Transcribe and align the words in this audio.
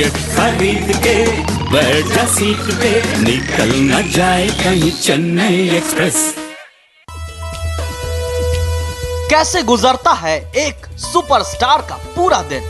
Ticket 0.00 0.18
खरीद 0.36 0.92
के 0.96 1.14
बैठा 1.72 2.24
सीट 2.26 2.60
पे 2.80 2.90
निकल 3.18 3.70
न 3.80 4.10
जाए 4.10 4.46
कहीं 4.48 4.90
चेन्नई 4.92 5.68
एक्सप्रेस। 5.76 6.34
कैसे 9.30 9.62
गुजरता 9.62 10.12
है 10.12 10.52
एक 10.56 10.86
सुपरस्टार 10.98 11.82
का 11.82 11.94
पूरा 12.16 12.42
दिन? 12.42 12.62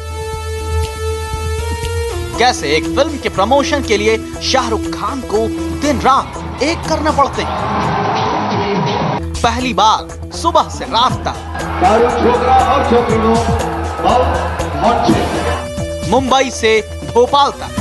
कैसे 2.38 2.76
एक 2.76 2.84
फ़िल्म 2.84 3.18
के 3.18 3.28
प्रमोशन 3.28 3.82
के 3.82 3.96
लिए 3.96 4.18
शाहरुख 4.42 4.80
खान 4.80 5.20
को 5.20 5.46
दिन 5.80 6.00
रात 6.00 6.62
एक 6.62 6.78
करना 6.88 7.10
पड़ते? 7.10 7.42
हैं 7.42 9.32
पहली 9.32 9.72
बार 9.74 10.32
सुबह 10.32 10.68
से 10.68 10.84
रात 10.84 11.12
तक। 11.28 11.36
मुंबई 16.10 16.50
से 16.50 16.99
भोपाल 17.10 17.50
तक। 17.50 17.78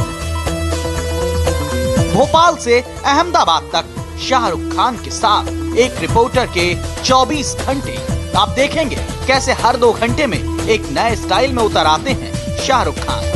भोपाल 2.13 2.55
से 2.55 2.79
अहमदाबाद 3.05 3.69
तक 3.73 4.19
शाहरुख 4.19 4.61
खान 4.75 4.97
के 4.97 5.11
साथ 5.11 5.77
एक 5.77 5.99
रिपोर्टर 5.99 6.45
के 6.45 6.75
24 7.03 7.55
घंटे। 7.55 7.97
आप 8.37 8.49
देखेंगे 8.49 8.95
कैसे 9.27 9.53
हर 9.53 9.77
दो 9.77 9.91
घंटे 9.93 10.27
में 10.27 10.37
एक 10.67 10.89
नए 10.91 11.15
स्टाइल 11.15 11.53
में 11.53 11.63
उतर 11.63 11.87
आते 11.87 12.11
हैं 12.11 12.57
शाहरुख 12.57 12.95
खान। 12.95 13.27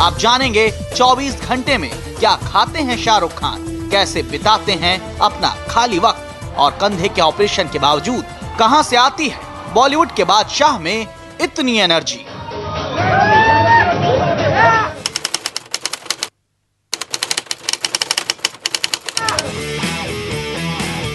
आप 0.00 0.18
जानेंगे 0.18 0.70
24 0.96 1.40
घंटे 1.40 1.78
में 1.78 1.90
क्या 2.18 2.34
खाते 2.36 2.78
हैं 2.78 2.96
शाहरुख 2.96 3.32
खान, 3.32 3.88
कैसे 3.90 4.22
बिताते 4.22 4.72
हैं 4.72 5.18
अपना 5.18 5.54
खाली 5.70 5.98
वक्त, 5.98 6.54
और 6.56 6.70
कंधे 6.70 7.08
के 7.08 7.20
ऑपरेशन 7.20 7.68
के 7.72 7.78
बावजूद 7.78 8.24
कहाँ 8.58 8.82
से 8.82 8.96
आती 8.96 9.28
है? 9.28 9.40
बॉलीवुड 9.74 10.12
के 10.12 10.24
बादशाह 10.24 10.78
में 10.78 11.06
इतनी 11.40 11.78
एनर्जी। 11.78 12.24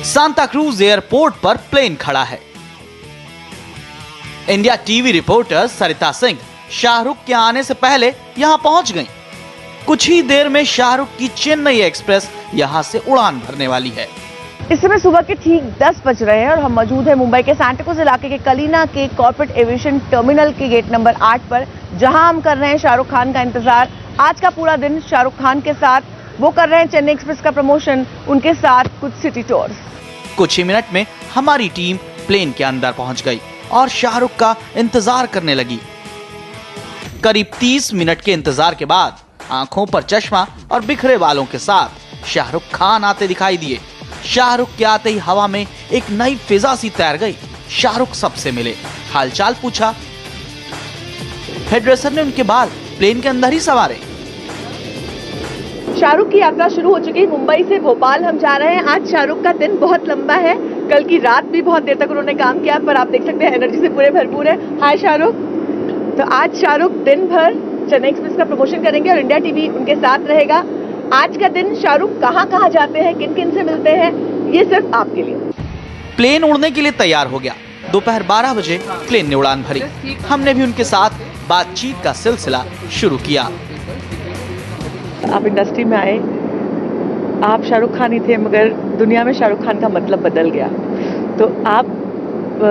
सांता 0.07 0.45
क्रूज 0.45 0.81
एयरपोर्ट 0.81 1.35
पर 1.35 1.57
प्लेन 1.71 1.95
खड़ा 1.95 2.23
है। 2.23 2.39
India 4.49 4.75
TV 4.85 5.11
reporter 5.11 5.67
Sarita 5.69 6.11
Singh 6.11 6.37
Shahrukh 6.71 7.17
के 7.27 7.33
आने 7.33 7.63
से 7.63 7.73
पहले 7.75 8.13
यहाँ 8.37 8.57
पहुँच 8.63 8.91
गईं। 8.91 9.05
कुछ 9.87 10.07
ही 10.09 10.21
देर 10.23 10.49
में 10.49 10.63
शाहरुख 10.65 11.17
की 11.17 11.27
चेन्नई 11.35 11.81
एक्सप्रेस 11.81 12.29
यहाँ 12.55 12.83
से 12.83 12.99
उड़ान 13.01 13.39
भरने 13.39 13.67
वाली 13.67 13.89
है। 13.89 14.07
इस 14.71 14.81
समय 14.81 14.99
सुबह 14.99 15.21
के 15.21 15.35
ठीक 15.35 15.63
10 15.81 16.01
बज 16.05 16.23
रहे 16.23 16.39
हैं 16.39 16.49
और 16.49 16.59
हम 16.59 16.73
मौजूद 16.73 17.07
हैं 17.07 17.15
मुंबई 17.15 17.41
के 17.43 17.53
सैंटिकोस 17.55 17.99
इलाके 17.99 18.29
के 18.29 18.37
कलीना 18.45 18.85
के 18.87 19.07
कॉर्पोरेट 19.15 19.57
एविएशन 19.57 19.99
टर्मिनल 20.11 20.51
के 20.53 20.69
गेट 20.69 20.91
नंबर 20.91 21.15
8 21.25 21.49
पर, 21.49 21.67
जहाँ 21.95 22.27
हम 22.29 22.41
कर 22.41 22.57
रहे 22.57 22.69
हैं 22.69 22.77
शाहरुख 22.77 23.09
खान 23.09 23.33
का 23.33 23.41
इंतज़ार। 23.41 23.89
आज 24.19 24.41
का 24.41 24.49
पूरा 24.51 24.75
दिन 24.77 24.99
शाहरुख 25.01 25.37
खान 25.39 25.61
के 25.61 25.73
साथ 25.75 26.15
वो 26.39 26.49
कर 26.51 26.69
रहे 26.69 26.79
हैं 26.79 26.87
चेन्नई 26.87 27.11
एक्सप्रेस 27.11 27.39
का 27.41 27.51
प्रमोशन, 27.51 28.05
उनके 28.29 28.53
साथ 28.53 28.85
कुछ 29.01 29.13
सिटी 29.13 29.43
टूर्स। 29.43 29.77
कुछ 30.37 30.57
ही 30.57 30.63
मिनट 30.63 30.93
में 30.93 31.05
हमारी 31.33 31.69
टीम 31.69 31.97
प्लेन 32.27 32.51
के 32.57 32.63
अंदर 32.63 32.91
पहुँच 32.91 33.23
गई 33.23 33.39
और 33.71 33.89
शाहरुख 33.89 34.35
का 34.35 34.55
इंतज़ार 34.77 35.27
करने 35.27 35.55
लगी। 35.55 35.79
करीब 37.23 37.51
30 37.59 37.93
मिनट 37.93 38.21
के 38.21 38.33
इंतज़ार 38.33 38.75
के 38.75 38.85
बाद 38.85 39.19
आँखों 39.51 39.85
पर 39.85 40.01
चश्मा 40.03 40.45
और 40.71 40.85
बिखरे 40.85 41.17
बालों 41.17 41.45
के 41.45 41.59
साथ 41.59 42.25
शाहरुख 42.27 42.63
खान 42.73 43.03
आते 43.03 43.27
दिखाई 43.27 43.57
दिए। 43.57 43.79
शाहरुख 44.25 44.75
के 44.77 44.83
आते 44.85 45.09
ही 45.09 45.17
हवा 45.19 45.47
में 45.47 45.65
एक 45.91 46.09
नई 46.11 46.35
फिजा 46.37 46.75
सी 46.75 46.89
तैर 46.89 47.17
गई। 47.17 47.35
शाहरुख 47.71 48.13
सबसे 48.15 48.51
मिले। 48.51 48.73
हालचाल 49.13 49.55
पूछा। 49.61 49.93
हेड्रेसर 51.71 52.13
ने 52.13 52.21
उनके 52.21 52.43
बाल 52.43 52.69
प्लेन 52.97 53.21
के 53.21 53.29
अंदर 53.29 53.53
ही 53.53 53.59
सवारे। 53.59 53.99
शाहरुख 55.99 56.29
की 56.29 56.39
यात्रा 56.39 56.67
शुरू 56.69 56.89
हो 56.89 56.97
चुकी 56.99 57.19
है 57.19 57.27
मुंबई 57.27 57.63
से 57.69 57.77
भोपाल 57.79 58.23
हम 58.23 58.37
जा 58.37 58.55
रहे 58.57 58.73
हैं। 58.75 58.83
आज 58.85 59.05
शाहरुख 59.11 59.41
का 59.43 59.51
दिन 59.53 59.77
बहुत 59.77 60.07
लंबा 60.09 60.33
है। 60.35 60.53
कल 60.89 61.03
की 61.03 61.17
रात 61.17 61.45
भी 61.45 61.61
बहुत 61.61 61.83
देर 61.83 61.95
तक 61.95 62.09
उन्होंने 62.09 62.33
काम 62.33 62.59
किया, 62.59 62.77
पर 62.79 62.95
आप 62.95 63.07
देख 63.07 63.25
सकते 63.25 63.45
हैं 63.45 63.53
एनर्जी 63.53 63.79
से 63.79 63.89
पूरे 63.89 64.09
भरपूर 64.09 64.47
है। 64.47 64.55
हाय 64.79 64.97
शाहरुख। 64.97 65.35
तो 66.17 66.23
आज 66.33 66.55
शाहरुख 66.55 66.91
दिन 66.91 67.25
भर 67.27 67.53
चेन्नई 67.89 68.09
एक्सप्रेस 68.09 68.37
का 68.37 68.45
प्रमोशन 68.45 68.83
करेंगे 68.83 69.09
और 69.09 69.19
इंडिया 69.19 69.39
टीवी 69.39 69.67
उनके 69.69 69.95
साथ 69.95 70.27
रहेगा। 70.27 70.63
आज 71.13 71.37
का 71.37 71.47
दिन 71.49 71.75
शाहरुख 71.75 72.19
कहाँ 72.21 72.45
कहाँ 72.47 72.69
जाते 72.69 72.99
हैं, 72.99 73.17
किन 73.17 73.33
किन 73.33 73.51
से 73.51 73.63
मिलते 73.63 73.89
हैं, 73.89 74.11
ये 74.51 74.63
सिर्फ़ 74.65 74.95
आपके 74.95 75.23
लिए। 75.23 75.35
प्लेन 76.17 76.43
उड़ने 76.43 76.71
के 76.71 76.81
लिए 76.81 76.91
तैयार 76.97 77.27
हो 77.27 77.39
गया। 77.39 77.53
दोपहर 77.91 78.23
12 78.23 78.53
बजे 78.53 78.79
प्लेन 79.07 79.29
ने 79.29 79.35
उड़ान 79.35 79.63
भरी। 79.63 79.81
हमने 80.27 80.53
भी 80.53 80.63
उनके 80.63 80.83
साथ 80.83 81.09
बातचीत 81.49 82.03
का 82.03 82.13
सिलसिला 82.13 82.63
शुरू 82.91 83.17
किया। 83.17 83.49
आप 85.29 85.45
इंडस्ट्री 85.45 85.83
में 85.83 85.97
आए 85.97 86.17
आप 87.43 87.63
शाहरुख 87.63 87.95
खान 87.97 88.13
ही 88.13 88.19
थे 88.19 88.37
मगर 88.37 88.69
दुनिया 88.99 89.23
में 89.23 89.33
शाहरुख 89.33 89.63
खान 89.63 89.79
का 89.79 89.89
मतलब 89.89 90.19
बदल 90.19 90.49
गया। 90.49 90.67
तो 91.39 91.45
आप 91.65 91.85
अ, 91.85 92.69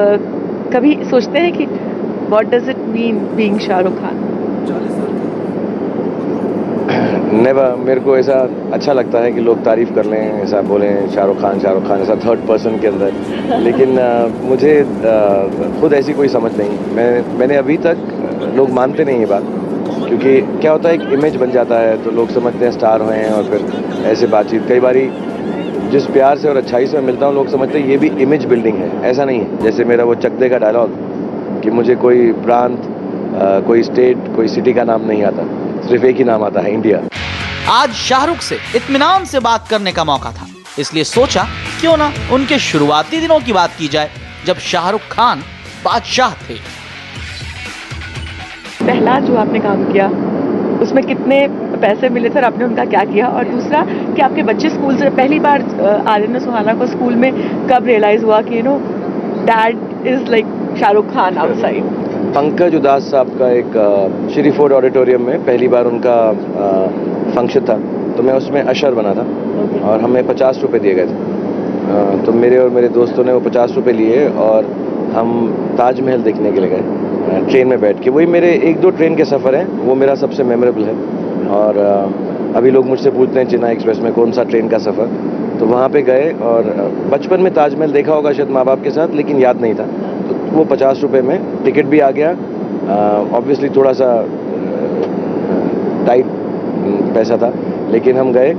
कभी 0.73 0.97
सोचते 1.11 1.39
हैं 1.39 1.53
कि 1.53 1.67
what 2.31 2.45
does 2.45 2.69
it 2.69 2.77
mean 2.77 3.19
being 3.37 3.59
Shahrukh 3.59 4.01
Khan? 4.01 4.23
Never 7.43 7.75
मेरे 7.77 8.01
को 8.01 8.17
ऐसा 8.17 8.35
अच्छा 8.73 8.93
लगता 8.93 9.19
है 9.19 9.33
कि 9.33 9.41
लोग 9.41 9.65
तारीफ़ 9.65 9.93
कर 9.95 10.05
लें 10.05 10.19
ऐसा 10.43 10.63
बोलें 10.63 11.09
शाहरुख 11.09 11.41
खान 11.41 11.61
शाहरुख 11.61 11.87
खान 11.89 12.01
ऐसा 12.01 12.15
थर्ड 12.15 12.47
पर्सन 12.49 12.79
के 12.79 12.87
अंदर। 12.87 13.13
लेकिन 13.59 13.97
अ, 13.99 14.29
मुझे 14.43 14.79
अ, 14.81 15.81
खुद 15.81 15.93
ऐसी 15.93 16.13
कोई 16.13 16.29
समझ 16.29 16.53
नहीं। 16.57 16.79
मैं 16.97 17.39
मैंने 17.39 17.57
अभी 17.57 17.77
तक 17.77 17.97
लोग 18.57 18.71
मानते 18.71 19.05
नहीं 19.05 19.19
ये 19.19 19.27
बात। 19.27 19.43
क्योंकि 19.99 20.61
क्या 20.61 20.73
होता 20.73 20.89
है, 20.89 20.95
एक 20.95 21.13
इमेज 21.13 21.37
बन 21.37 21.51
जाता 21.53 21.79
है 21.81 22.03
तो 22.05 22.11
लोग 22.13 22.31
समझते 22.33 22.65
हैं 22.65 22.73
स्टार 22.73 23.01
हुए 23.03 23.17
हैं 23.17 23.31
और 23.33 23.51
फिर 23.51 24.05
ऐसे 24.07 24.27
बातचीत। 24.29 24.69
कई 24.69 24.81
बारी 24.81 25.09
जिस 25.91 26.07
प्यार 26.09 26.39
से 26.39 26.49
और 26.49 26.57
अच्छाई 26.57 26.87
से 26.87 26.97
मैं 26.97 27.05
मिलता 27.05 27.27
हूँ, 27.27 27.35
लोग 27.35 27.49
समझते 27.51 27.79
हैं 27.79 27.89
ये 27.89 27.97
भी 27.97 28.09
इमेज 28.23 28.45
बिल्डिंग 28.47 28.79
है, 28.79 28.91
ऐसा 29.11 29.25
नहीं 29.25 29.41
है। 29.41 29.63
जैसे 29.63 29.85
मेरा 29.85 30.05
वो 30.05 30.15
चकदे 30.17 30.49
का 30.49 30.59
डायलॉग 30.59 31.63
कि 31.63 31.71
मुझे 31.73 31.95
कोई 31.97 32.33
प्रांत 32.45 32.93
कोई 33.67 33.83
स्टेट 33.83 34.35
कोई 34.37 34.49
सिटी 34.49 34.73
का 34.73 34.85
नाम 34.85 35.07
नहीं 35.07 35.23
आता, 35.25 35.43
सिर्फ़ 35.89 36.05
एक 36.07 36.17
ही 36.17 36.25
नाम 36.25 36.45
आता 36.45 36.61
है 36.61 36.73
इंडिया 36.73 37.01
आज 37.71 37.93
शाहरुख 37.99 38.41
से 38.41 38.59
इत्मीनान 38.77 39.25
से 39.25 39.41
बात 39.41 39.69
करने 39.69 39.93
का 39.93 40.05
मौका 40.05 40.31
था, 40.33 40.47
इसलिए 40.79 41.05
सोचा 41.07 41.47
क्यों 41.81 41.97
ना 41.97 42.13
उनके 42.33 42.59
शुरुआती 42.61 43.21
दिनों 43.21 43.39
की 43.41 43.53
बात 43.53 43.71
की 43.79 43.89
जाए, 43.89 44.11
जब 44.47 44.59
शाहरुख 44.63 45.09
खान 45.11 45.43
बादशाह 45.85 46.35
थे। 46.43 46.55
पहला 48.87 49.19
जो 49.21 49.37
आपने 49.39 49.61
काम 49.61 49.85
किया 49.93 50.09
उसमें 50.83 51.03
कितने 51.05 51.37
पैसे 51.83 52.09
मिले 52.11 52.29
थे 52.31 52.39
और 52.39 52.45
आपने 52.45 52.65
उनका 52.65 52.85
क्या 52.87 53.05
किया? 53.05 53.29
और 53.29 53.49
दूसरा 53.49 53.83
कि 53.85 54.23
आपके 54.23 54.43
बच्चे 54.45 54.71
स्कूल 54.71 54.97
से 54.97 55.11
पहली 55.13 55.39
बार 55.41 55.63
आर्यन 56.09 56.39
सुहाना 56.41 56.75
को 56.75 56.87
स्कूल 56.87 57.15
में 57.17 57.31
कब 57.69 57.87
रियलाइज़ 57.87 58.25
हुआ 58.25 58.41
कि 58.49 58.59
you 58.59 58.63
know 58.65 58.77
dad 59.47 60.07
is 60.07 60.31
like 60.31 60.47
Shahrukh 60.81 61.13
Khan 61.15 61.39
outside 61.39 61.85
Pankaj 62.35 62.75
Udhas 62.75 63.11
साहब 63.11 63.29
का 63.39 63.51
एक 63.53 63.77
श्री 64.35 64.51
फोर्ड 64.53 64.73
ऑडिटोरियम 64.73 65.23
में 65.27 65.45
पहली 65.45 65.69
बार 65.69 65.87
उनका 65.87 66.17
फ़ंक्शन 67.35 67.65
था। 67.69 67.77
तो 68.17 68.23
मैं 68.23 68.35
उसमें 68.35 68.61
अशर 68.63 68.95
बना 68.95 69.15
था 69.15 69.25
और 69.91 70.01
हमें 70.01 70.27
पचास 70.29 70.59
रुपये 70.63 70.81
दिए 70.81 70.95
गए 70.95 71.07
थे। 71.07 72.25
तो 72.27 72.33
मेरे 72.35 72.59
और 72.59 72.71
मेरे 72.71 72.89
दोस्तों 72.91 73.25
ने 73.25 73.33
वो 73.33 73.41
पचास 73.41 73.73
रुपये 73.77 73.93
लिए 73.95 74.29
और 74.45 74.65
हम 75.15 75.33
ताजमहल 75.79 76.23
देखने 76.23 76.53
के 76.53 76.61
लिए 76.61 76.71
गए। 76.71 77.16
ट्रेन 77.27 77.69
में 77.69 77.81
बैठ 77.81 78.01
के। 78.01 78.11
वही 78.11 78.27
मेरे 78.27 78.51
एक 78.65 78.81
दो 78.81 78.91
ट्रेन 78.91 79.17
के 79.17 79.25
सफ़र 79.25 79.55
हैं, 79.55 79.67
वो 79.79 79.95
मेरा 79.95 80.15
सबसे 80.15 80.45
मेमोरेबल 80.45 80.83
है। 80.83 80.95
और 81.51 81.79
अभी 82.57 82.71
लोग 82.71 82.87
मुझसे 82.87 83.11
पूछते 83.11 83.39
हैं 83.41 83.47
चेन्नई 83.49 83.73
एक्सप्रेस 83.73 83.99
में 83.99 84.13
कौन 84.13 84.33
सा 84.33 84.45
ट्रेन 84.45 84.69
का 84.69 84.79
सफ़र? 84.79 85.11
तो 85.61 85.67
वहाँ 85.67 85.89
पे 85.89 86.03
गए 86.03 86.31
और 86.43 86.63
बचपन 87.13 87.41
में 87.41 87.53
ताजमहल 87.55 87.93
देखा 87.93 88.15
होगा 88.15 88.33
शायद 88.33 88.51
माँ 88.51 88.65
बाप 88.65 88.83
के 88.83 88.91
साथ, 88.91 89.15
लेकिन 89.15 89.39
याद 89.39 89.61
नहीं 89.61 89.75
था। 89.75 89.87
तो 90.29 90.35
वो 90.53 90.65
पचास 90.65 91.01
रुपये 91.03 91.23
में 91.23 91.39
टिकट 91.65 91.87
भी 91.87 92.01
आ 92.01 92.11
गया। 92.11 92.31
ऑब्वियसली 93.33 93.69
थोड़ा 93.69 93.93
सा 93.93 94.09
टाइट 96.07 96.27
पैसा 97.15 97.37
था, 97.37 97.53
लेकिन 97.91 98.17
हम 98.17 98.33
गए 98.33 98.53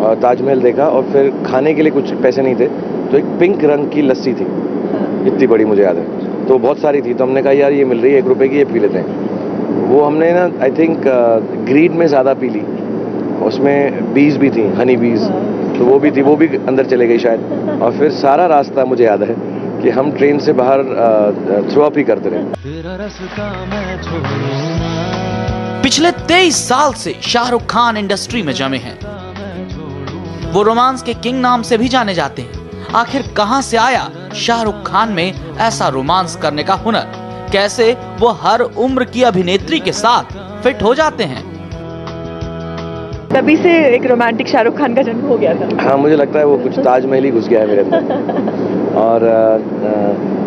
और 0.00 0.14
ताजमहल 0.14 0.60
देखा 0.60 0.88
और 0.88 1.02
फिर 1.02 1.32
खाने 1.46 1.74
के 1.74 1.82
लिए 1.82 1.92
कुछ 1.92 2.12
पैसे 2.12 2.42
नहीं 2.42 2.54
थे। 2.54 2.66
तो 3.10 3.18
एक 3.18 3.24
पिंक 3.40 3.64
रंग 3.64 3.88
की 3.90 4.02
लस्सी 4.02 4.32
थी। 4.32 4.46
इतनी 5.26 5.46
बड़ी 5.46 5.64
मुझे 5.64 5.82
याद 5.82 5.96
है। 5.96 6.15
तो 6.48 6.58
बहुत 6.58 6.78
सारी 6.80 7.00
थी 7.02 7.14
तो 7.14 7.24
हमने 7.24 7.42
कहा 7.42 7.52
यार 7.52 7.72
ये 7.72 7.84
मिल 7.84 8.00
रही 8.00 8.12
है 8.12 8.18
एक 8.18 8.26
रुपए 8.26 8.48
की 8.48 8.56
ये 8.56 8.64
पी 8.64 8.78
लेते 8.80 8.98
हैं. 8.98 9.08
वो 9.88 10.02
हमने 10.02 10.32
ना 10.32 10.44
आई 10.64 10.70
थिंक 10.72 11.02
ग्रीड 11.66 11.92
में 11.94 12.06
ज़्यादा 12.08 12.34
पी 12.34 12.48
ली। 12.48 12.60
उसमें 13.46 14.14
बीज 14.14 14.36
भी 14.36 14.50
थी 14.50 14.66
हनी 14.78 14.96
बीज 14.96 15.22
तो 15.78 15.84
वो 15.84 15.98
भी 16.00 16.10
थी 16.10 16.22
वो 16.22 16.34
भी 16.36 16.46
अंदर 16.58 16.86
चले 16.86 17.06
गई 17.06 17.18
शायद। 17.18 17.80
और 17.82 17.98
फिर 17.98 18.10
सारा 18.12 18.46
रास्ता 18.46 18.84
मुझे 18.84 19.04
याद 19.04 19.22
है 19.22 19.34
कि 19.82 19.90
हम 19.90 20.10
ट्रेन 20.12 20.38
से 20.38 20.52
बाहर 20.60 20.82
थ्रो 21.72 21.82
अप 21.82 21.98
ही 21.98 22.04
करते 22.04 22.30
रहे। 22.32 22.42
पिछले 25.82 26.10
23 26.28 26.56
साल 26.68 26.92
से 26.94 27.14
शाहरुख 27.22 27.66
खान 27.70 27.96
इंडस्ट्री 27.96 28.42
में 28.42 28.52
जमे 28.54 28.78
हैं। 28.78 28.98
वो 30.52 30.62
रोमांस 30.62 31.02
के 31.02 31.14
किंग 31.16 31.40
नाम 31.40 31.62
से 31.62 31.78
भी 31.78 31.88
जाने 31.88 32.14
जाते 32.14 32.42
हैं। 32.42 32.65
आखिर 32.94 33.22
कहाँ 33.36 33.60
से 33.62 33.76
आया 33.76 34.08
शाहरुख 34.36 34.86
खान 34.86 35.12
में 35.12 35.56
ऐसा 35.56 35.88
रोमांस 35.88 36.36
करने 36.42 36.62
का 36.64 36.74
हुनर? 36.74 37.12
कैसे 37.52 37.92
वो 38.20 38.28
हर 38.42 38.60
उम्र 38.60 39.04
की 39.04 39.22
अभिनेत्री 39.22 39.80
के 39.80 39.92
साथ 39.92 40.32
फिट 40.62 40.82
हो 40.82 40.94
जाते 40.94 41.24
हैं? 41.24 41.44
तभी 43.34 43.56
से 43.56 43.72
एक 43.94 44.06
रोमांटिक 44.06 44.48
शाहरुख 44.48 44.78
खान 44.78 44.94
का 44.94 45.02
जन्म 45.02 45.26
हो 45.28 45.36
गया 45.38 45.54
था। 45.54 45.68
हाँ 45.82 45.96
मुझे 45.98 46.16
लगता 46.16 46.38
है 46.38 46.44
वो 46.46 46.56
कुछ 46.58 46.78
ताजमहल 46.84 47.24
ही 47.24 47.30
घुस 47.30 47.48
गया 47.48 47.60
है 47.60 47.66
मेरे 47.66 47.82
अंदर। 47.82 48.94
और 49.00 49.24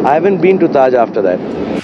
I 0.07 0.13
haven't 0.13 0.39
been 0.42 0.57
to 0.57 0.68
Taj 0.77 0.95
after 0.95 1.21
that 1.21 1.81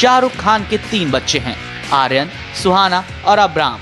Shahrukh 0.00 0.32
Khan 0.36 0.66
के 0.70 0.78
तीन 0.90 1.10
बच्चे 1.10 1.38
हैं 1.38 1.56
आर्यन 1.92 2.28
सुहाना 2.62 3.02
और 3.26 3.38
अब्राम। 3.38 3.78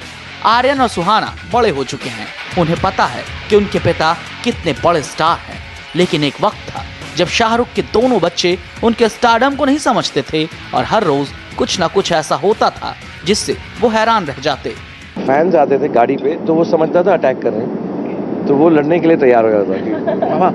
आर्यन 0.47 0.81
और 0.81 0.89
सुहाना 0.89 1.33
बड़े 1.53 1.71
हो 1.71 1.85
चुके 1.85 2.09
हैं। 2.09 2.27
उन्हें 2.59 2.81
पता 2.81 3.05
है 3.05 3.25
कि 3.51 3.57
उनके 3.57 3.79
पिता 3.79 4.17
कितने 4.45 4.73
बड़े 4.85 5.03
स्टार 5.03 5.39
हैं। 5.39 5.63
लेकिन 5.97 6.25
एक 6.25 6.35
वक्त 6.41 6.71
था 6.71 6.85
जब 7.17 7.27
शाहरुख 7.27 7.69
के 7.75 7.83
दोनों 7.83 8.21
बच्चे 8.21 8.59
उनके 8.85 9.09
स्टारडम 9.09 9.57
को 9.57 9.65
नहीं 9.65 9.79
समझते 9.79 10.23
थे 10.33 10.45
और 10.75 10.85
हर 10.85 11.05
रोज 11.05 11.29
कुछ 11.59 11.81
ना 11.81 11.87
कुछ 11.87 12.13
ऐसा 12.13 12.35
होता 12.35 12.71
था 12.71 12.95
जिससे 13.27 13.57
वो 13.81 13.89
हैरान 13.89 14.25
रह 14.25 14.41
जाते। 14.41 14.71
फैंस 15.17 15.55
आते 15.55 15.79
थे 15.79 15.89
गाड़ी 15.89 16.17
पे 16.17 16.35
तो 16.47 16.55
वो 16.55 16.65
समझता 16.65 17.03
था 17.03 17.13
अटैक 17.13 17.43
कर 17.43 17.53
रहे 17.53 17.61
हैं। 17.61 18.47
तो 18.47 18.55
वो 18.55 18.69
लड़ने 18.69 18.99
के 19.01 19.09
लिए 19.09 19.17
तैयार 19.17 19.45
हो 19.45 19.51
जाता 19.51 19.73
था 19.73 20.29
मामा 20.29 20.51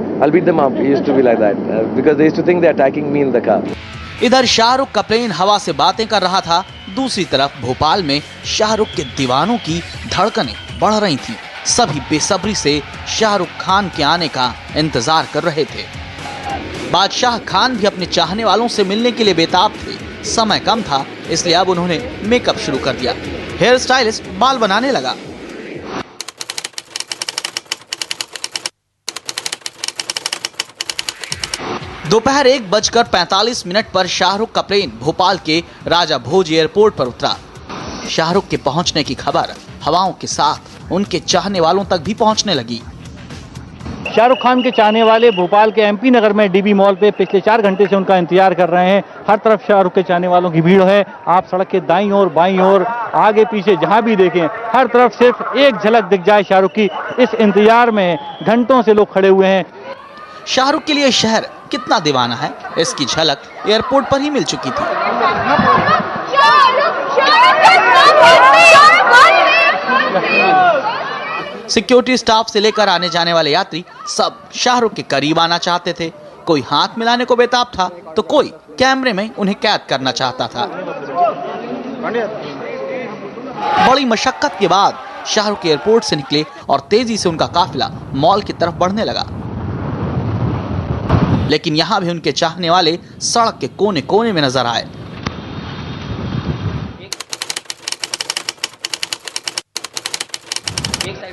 uh, 3.60 4.24
इधर 4.24 4.46
शाहरुख 4.46 4.92
का 4.92 5.02
प्लेन 5.02 5.32
हवा 5.32 5.58
से 5.58 5.72
बातें 5.72 6.08
कर 6.08 6.22
रहा 6.22 6.42
था 6.42 6.64
दूसरी 6.96 7.26
तरफ़ 7.26 7.62
भोपाल 7.62 8.04
में 8.04 8.22
शाहरुख 8.46 8.88
के 8.88 9.04
दीवानों 9.04 9.58
की 9.58 9.84
धड़कनें 10.12 10.56
बढ़ 10.80 10.94
रही 10.94 11.18
थी। 11.18 11.49
सभी 11.70 12.00
बेसब्री 12.10 12.56
से 12.56 12.82
शाहरुख 13.10 13.50
खान 13.62 13.90
के 13.98 14.04
आने 14.06 14.28
का 14.28 14.54
इंतज़ार 14.78 15.28
कर 15.34 15.44
रहे 15.44 15.66
थे। 15.66 15.84
बादशाह 16.92 17.38
खान 17.48 17.76
भी 17.78 17.86
अपने 17.86 18.06
चाहने 18.08 18.44
वालों 18.44 18.68
से 18.68 18.84
मिलने 18.84 19.12
के 19.12 19.24
लिए 19.24 19.34
बेताब 19.36 19.74
थे। 19.78 19.98
समय 20.26 20.60
कम 20.60 20.82
था, 20.82 21.06
इसलिए 21.30 21.54
अब 21.56 21.70
उन्होंने 21.70 21.98
मेकअप 22.24 22.58
शुरू 22.58 22.78
कर 22.78 22.94
दिया। 22.94 23.14
हेयर 23.60 23.78
स्टाइलिस्ट 23.78 24.30
बाल 24.40 24.58
बनाने 24.58 24.92
लगा। 24.92 25.16
दोपहर 32.10 32.48
एक 32.48 32.70
बजकर 32.72 33.04
पैंतालीस 33.06 33.66
मिनट 33.68 33.92
पर 33.92 34.08
शाहरुख 34.10 34.52
का 34.52 34.62
प्लेन 34.64 34.98
भोपाल 35.02 35.40
के 35.46 35.64
राजा 35.88 36.18
भोज 36.20 36.52
एयरपोर्ट 36.52 36.96
पर 36.96 37.08
उतरा। 37.08 37.36
शाहरुख 38.10 38.48
के 38.48 38.58
पहुँचने 38.60 39.04
की 39.04 39.16
खबर। 39.16 39.54
हवाओं 39.86 40.14
के 40.22 40.28
साथ 40.28 40.92
उनके 40.92 41.20
चाहने 41.22 41.60
वालों 41.60 41.84
तक 41.86 42.02
भी 42.04 42.14
पहुँचने 42.16 42.54
लगी। 42.54 42.82
शाहरुख 44.16 44.38
खान 44.44 44.62
के 44.64 44.72
चाहने 44.72 45.02
वाले 45.04 45.30
भोपाल 45.32 45.72
के 45.72 45.82
एमपी 45.82 46.12
नगर 46.12 46.34
में 46.34 46.52
डीबी 46.52 46.74
मॉल 46.74 46.96
पे 46.96 47.10
पिछले 47.12 47.40
चार 47.42 47.62
घंटे 47.62 47.88
से 47.88 47.96
उनका 47.96 48.16
इंतज़ार 48.18 48.54
कर 48.54 48.70
रहे 48.70 48.90
हैं। 48.90 49.04
हर 49.28 49.38
तरफ़ 49.38 49.62
शाहरुख 49.62 49.94
के 49.94 50.04
चाहने 50.04 50.28
वालों 50.28 50.52
की 50.52 50.62
भीड़ 50.62 50.84
है। 50.84 51.06
आप 51.28 51.48
सड़क 51.48 51.68
के 51.68 51.80
दाई 51.82 52.10
और 52.12 52.30
बाई 52.30 52.58
और 52.60 52.84
आगे 53.16 53.46
पीछे 53.46 53.76
जहाँ 53.76 54.02
भी 54.04 54.16
देखें 54.16 54.42
हर 54.74 54.88
तरफ़ 54.88 55.14
सिर्फ़ 55.14 55.58
एक 55.58 55.78
झलक 55.78 56.04
दिख 56.06 56.24
जाए 56.24 56.44
शाहरुख 56.44 56.72
की। 56.72 56.90
इस 57.20 57.34
इंतज़ार 57.36 57.92
में 57.92 58.18
घंटों 58.44 58.82
से 58.82 58.94
लोग 58.94 59.14
खड़े 59.14 59.28
हुए 59.28 59.48
हैं। 59.48 59.66
शाहरुख 60.48 60.84
के 60.84 60.94
लिए 60.94 61.12
शहर 61.14 61.50
कितना 61.72 62.00
दीवाना 62.00 62.36
है? 62.36 62.52
इसकी 62.78 63.06
झलक 63.06 63.42
एयरपोर्ट 63.68 64.10
पर 64.12 64.22
ही 64.22 64.30
मिल 64.30 64.44
चुकी 64.46 64.70
थी। 64.70 64.84
सिक्योरिटी 71.70 72.18
स्टाफ 72.18 72.48
से 72.50 72.60
लेकर 72.60 72.90
आने 72.90 73.10
जाने 73.10 73.34
वाले 73.34 73.52
यात्री 73.52 73.84
सब 74.08 74.38
शाहरुख 74.56 74.94
के 74.94 75.02
करीब 75.04 75.40
आना 75.40 75.58
चाहते 75.58 75.94
थे। 75.94 76.10
कोई 76.48 76.62
हाथ 76.68 76.98
मिलाने 76.98 77.26
को 77.26 77.36
बेताब 77.36 77.68
था 77.70 77.88
तो 78.16 78.22
कोई 78.24 78.52
कैमरे 78.80 79.14
में 79.14 79.30
उन्हें 79.36 79.58
कैद 79.62 79.82
करना 79.90 80.12
चाहता 80.12 80.48
था। 80.48 80.66
बड़ी 83.88 84.06
मशक्कत 84.06 84.56
के 84.60 84.68
बाद 84.68 84.98
शाहरुख 85.28 85.66
एयरपोर्ट 85.66 86.04
से 86.04 86.16
निकले 86.16 86.46
और 86.70 86.80
तेज़ी 86.90 87.18
से 87.18 87.30
उनका 87.30 87.48
काफिला 87.56 87.90
मॉल 88.16 88.42
की 88.42 88.54
तरफ़ 88.54 88.76
बढ़ने 88.76 89.04
लगा। 89.04 89.26
लेकिन 91.50 91.76
यहाँ 91.76 92.02
भी 92.02 92.10
उनके 92.10 92.32
चाहने 92.34 92.70
वाले 92.70 92.98
सड़क 93.24 93.58
के 93.62 93.68
कोने 93.76 94.02
कोने 94.04 94.32
में 94.34 94.42
नज़र 94.42 94.66
आए। 94.66 94.88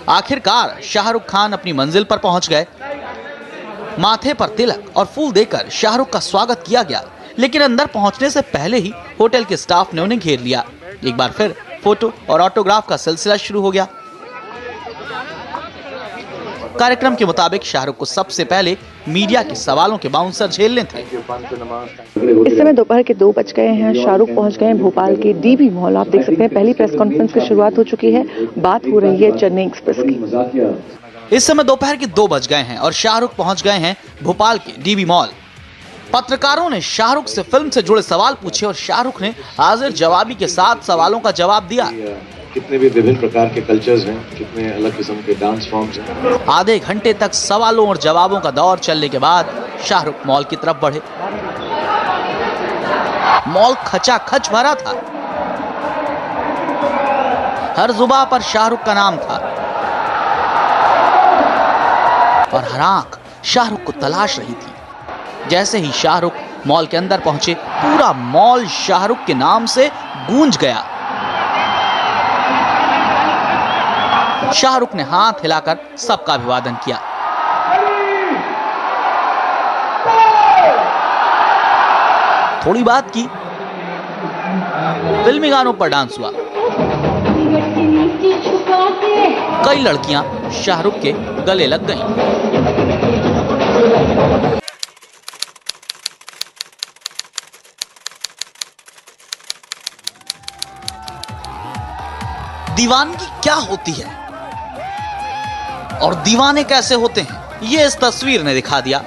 आखिरकार 0.09 0.77
शाहरुख 0.85 1.23
खान 1.29 1.53
अपनी 1.53 1.73
मंजिल 1.73 2.05
पर 2.05 2.19
पहुँच 2.19 2.49
गए। 2.49 2.67
माथे 3.99 4.35
पर 4.35 4.49
तिलक 4.49 4.93
और 4.97 5.05
फूल 5.07 5.33
देकर 5.33 5.69
शाहरुख 5.71 6.11
का 6.11 6.21
स्वागत 6.21 6.65
किया 6.67 6.83
गया, 6.83 7.03
लेकिन 7.39 7.63
अंदर 7.63 7.87
पहुँचने 7.87 8.31
से 8.31 8.41
पहले 8.49 8.79
ही 8.79 8.93
होटल 9.21 9.45
के 9.45 9.57
स्टाफ 9.57 9.95
ने 9.95 10.01
उन्हें 10.03 10.21
घेर 10.21 10.41
लिया। 10.41 10.65
एक 11.05 11.17
बार 11.17 11.31
फिर 11.31 11.55
फ़ोटो 11.85 12.13
और 12.31 12.41
ऑटोग्राफ 12.41 12.89
का 12.89 12.97
सिलसिला 12.97 13.37
शुरू 13.37 13.61
हो 13.61 13.71
गया। 13.71 13.87
कार्यक्रम 16.79 17.15
के 17.15 17.25
मुताबिक 17.25 17.65
शाहरुख 17.65 17.97
को 17.97 18.05
सबसे 18.05 18.45
पहले 18.45 18.77
मीडिया 19.09 19.43
के 19.43 19.55
सवालों 19.55 19.99
के 19.99 20.09
बाउंसर 20.09 20.47
झेलने 20.49 20.83
थे। 20.85 21.01
इस 21.01 22.59
समय 22.59 22.73
दोपहर 22.73 23.03
के 23.03 23.15
दो 23.15 23.31
बज 23.33 23.53
गए 23.53 23.69
हैं 23.75 23.93
शाहरुख 23.95 24.35
पहुँच 24.35 24.57
गए 24.57 24.67
हैं 24.67 24.79
भोपाल 24.79 25.17
के 25.17 25.33
डीबी 25.41 25.69
मॉल 25.71 25.97
आप 25.97 26.09
देख 26.09 26.27
सकते 26.27 26.43
हैं 26.43 26.53
पहली 26.55 26.73
प्रेस 26.73 26.95
कॉन्फ्रेंस 26.99 27.33
की 27.33 27.41
शुरुआत 27.41 27.79
हो 27.79 27.85
चुकी 27.85 28.13
है 28.13 28.25
बात 28.59 28.87
हो 28.87 28.99
रही 28.99 29.23
है 29.23 29.31
चेन्नई 29.39 29.67
एक्सप्रेस 29.67 29.97
की। 30.01 31.37
इस 31.37 31.45
समय 31.45 31.65
दोपहर 31.65 31.97
के 31.97 32.07
दो 32.07 32.27
बज 32.27 32.47
गए 32.47 32.63
हैं 32.63 32.79
और 32.79 32.93
शाहरुख 32.95 33.35
पहुँच 33.37 33.63
गए 33.63 33.79
हैं 33.79 33.97
भोपाल 34.23 34.59
के 34.59 34.73
डीबी 34.83 35.05
मॉल। 35.05 35.29
पत्रकारों 36.13 36.69
ने 36.71 36.81
शाहरुख 36.81 37.27
से 37.29 37.43
फ़िल्म 37.43 37.71
से 37.71 37.83
जुड़े 37.83 38.03
सवाल 38.03 38.35
पूछे 38.43 38.67
और 38.67 38.75
शाहरुख 38.77 39.21
ने 39.23 39.29
हाजिर 39.59 39.93
जवाबी 39.95 40.35
के 40.35 40.47
साथ 40.49 40.87
सवालों 40.87 41.21
का 41.21 41.31
जवाब 41.33 41.67
दिया। 41.69 41.91
कितने 42.57 42.79
भी 42.79 42.89
विभिन्न 42.89 43.21
प्रकार 43.21 43.47
के 43.47 43.61
कल्चर्स 43.61 44.05
हैं, 44.05 44.37
कितने 44.37 44.71
अलग 44.73 44.97
किस्म 44.97 45.15
के 45.15 45.35
डांस 45.35 45.69
फॉर्म्स 45.71 45.99
हैं। 45.99 46.47
आधे 46.51 46.79
घंटे 46.79 47.13
तक 47.13 47.35
सवालों 47.35 47.89
और 47.89 47.97
जवाबों 47.97 48.41
का 48.41 48.51
दौर 48.51 48.79
चलने 48.79 49.09
के 49.09 49.19
बाद 49.19 49.69
शाहरुख 49.85 50.15
मॉल 50.27 50.45
की 50.45 50.57
तरफ़ 50.57 50.77
बढ़े। 50.83 51.01
मॉल 53.49 53.75
खचा 53.75 54.19
खच 54.19 54.51
भरा 54.51 54.75
था। 54.75 54.91
हर 57.79 57.93
जुबा 57.93 58.25
पर 58.25 58.43
शाहरुख 58.43 58.83
का 58.85 58.95
नाम 58.95 59.17
था। 59.17 59.39
और 62.55 62.65
हर 62.73 62.81
आँख 62.81 63.19
शाहरुख 63.45 63.85
को 63.85 63.93
तलाश 63.93 64.39
रही 64.39 64.55
थी। 64.55 65.49
जैसे 65.49 65.79
ही 65.79 65.93
शाहरुख 65.93 66.33
मॉल 66.67 66.87
के 66.87 66.97
अंदर 66.97 67.21
पहुँचे, 67.21 67.55
पूरा 67.55 68.13
मॉल 68.13 68.67
शाहरुख 68.67 69.25
के 69.27 69.35
नाम 69.35 69.67
से 69.67 69.91
गूंज 70.31 70.57
गया। 70.57 70.85
शाहरुख 74.53 74.95
ने 74.95 75.03
हाथ 75.03 75.33
हिलाकर 75.33 75.79
सबका 75.99 76.35
अभिवादन 76.35 76.77
किया। 76.85 77.01
थोड़ी 82.67 82.83
बात 82.83 83.11
की। 83.11 83.27
फिल्मी 85.25 85.51
गानों 85.51 85.73
पर 85.73 85.89
डांस 85.89 86.17
हुआ। 86.19 86.31
कई 89.67 89.83
लड़कियाँ 89.83 90.51
शाहरुख 90.51 90.95
के 90.95 91.13
गले 91.43 91.67
लग 91.67 91.87
गईं। 91.87 92.03
दीवानगी 102.77 103.27
क्या 103.43 103.55
होती 103.55 103.93
है? 103.93 104.26
और 106.07 106.15
दीवाने 106.15 106.65
कैसे 106.65 106.95
होते 106.95 107.21
हैं? 107.21 107.61
ये 107.63 107.87
इस 107.87 107.97
तस्वीर 108.01 108.43
ने 108.43 108.55
दिखा 108.55 108.81
दिया। 108.81 108.99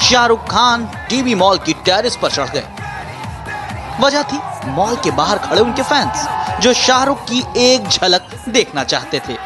शाहरुख 0.00 0.46
खान 0.46 0.84
टीवी 1.08 1.34
मॉल 1.34 1.58
की 1.58 1.72
टेरिस 1.72 2.16
पर 2.16 2.30
चढ़ 2.30 2.48
गए। 2.48 2.64
वजह 4.00 4.22
थी 4.22 4.40
मॉल 4.66 4.96
के 4.96 5.10
बाहर 5.10 5.38
खड़े 5.38 5.60
उनके 5.60 5.82
फैंस, 5.82 6.26
जो 6.60 6.72
शाहरुख 6.72 7.24
की 7.24 7.44
एक 7.56 7.88
झलक 7.88 8.26
देखना 8.48 8.84
चाहते 8.84 9.18
थे। 9.18 9.36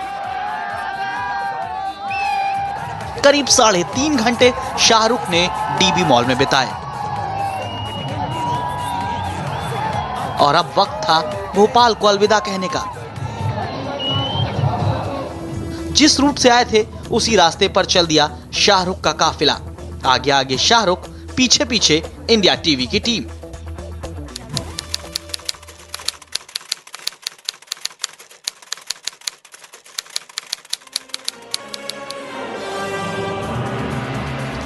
करीब 3.23 3.47
साढ़े 3.47 3.83
तीन 3.85 4.17
घंटे 4.17 4.53
शाहरुख 4.81 5.31
ने 5.31 5.49
डीबी 5.79 6.05
मॉल 6.05 6.25
में 6.25 6.39
बिताए। 6.39 6.71
और 10.37 10.55
अब 10.55 10.75
वक्त 10.79 11.01
था 11.05 11.21
भोपाल 11.55 11.95
को 11.95 12.07
अलविदा 12.07 12.39
कहने 12.39 12.69
का। 12.69 12.85
जिस 15.93 16.19
रूट 16.21 16.39
से 16.39 16.49
आए 16.49 16.65
थे, 16.65 16.83
उसी 17.11 17.37
रास्ते 17.37 17.69
पर 17.69 17.85
चल 17.85 18.07
दिया 18.07 18.31
शाहरुख 18.55 19.01
का 19.01 19.13
काफिला। 19.13 19.59
आगे 20.07 20.31
आगे 20.31 20.59
शाहरुख, 20.59 21.09
पीछे 21.37 21.65
पीछे 21.65 22.03
इंडिया 22.31 22.55
टीवी 22.55 22.87
की 22.87 23.01
टीम। 23.01 23.25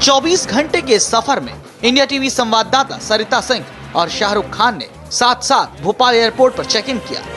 24 0.01 0.47
घंटे 0.47 0.81
के 0.83 0.99
सफ़र 0.99 1.41
में 1.41 1.55
इंडिया 1.85 2.05
टीवी 2.05 2.31
संवाददाता 2.31 2.99
सरिता 2.99 3.41
सिंह 3.41 3.65
और 3.97 4.09
शाहरुख 4.09 4.51
खान 4.51 4.79
ने 4.79 4.89
साथ 5.11 5.43
साथ 5.43 5.81
भोपाल 5.83 6.15
एयरपोर्ट 6.15 6.55
पर 6.55 6.65
चेक 6.65 6.89
इन 6.89 6.99
किया। 6.99 7.36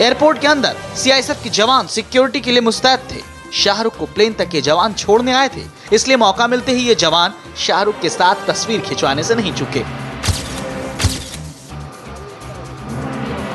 एयरपोर्ट 0.00 0.38
के 0.38 0.46
अंदर 0.46 0.76
सीआईएसएफ 0.96 1.42
के 1.42 1.50
जवान 1.50 1.86
सिक्योरिटी 1.86 2.40
के 2.40 2.50
लिए 2.50 2.60
मुस्तैद 2.60 3.00
थे। 3.12 3.20
शाहरुख 3.54 3.96
को 3.98 4.06
प्लेन 4.06 4.32
तक 4.32 4.48
के 4.48 4.60
जवान 4.60 4.94
छोड़ने 4.94 5.32
आए 5.32 5.48
थे। 5.48 5.62
इसलिए 5.92 6.16
मौका 6.16 6.46
मिलते 6.46 6.72
ही 6.72 6.86
ये 6.88 6.94
जवान 6.94 7.34
शाहरुख 7.56 8.00
के 8.00 8.08
साथ 8.08 8.46
तस्वीर 8.46 8.80
खिंचवाने 8.80 9.22
से 9.22 9.34
नहीं 9.34 9.52
चुके। 9.52 9.82